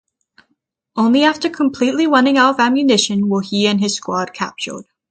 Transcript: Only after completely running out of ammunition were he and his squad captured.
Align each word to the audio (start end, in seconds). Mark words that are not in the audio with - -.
Only 0.95 1.23
after 1.25 1.47
completely 1.47 2.07
running 2.07 2.35
out 2.35 2.55
of 2.55 2.59
ammunition 2.59 3.29
were 3.29 3.43
he 3.43 3.67
and 3.67 3.79
his 3.79 3.93
squad 3.97 4.33
captured. 4.33 4.85